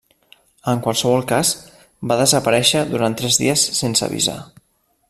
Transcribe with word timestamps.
En 0.71 0.79
qualsevol 0.87 1.27
cas, 1.31 1.51
va 2.13 2.19
desaparèixer 2.23 2.83
durant 2.95 3.19
tres 3.21 3.39
dies 3.45 3.71
sense 3.83 4.09
avisar. 4.11 4.43